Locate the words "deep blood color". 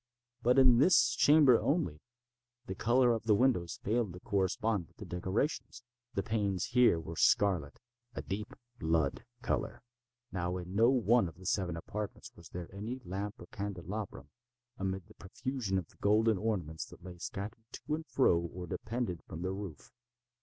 8.23-9.83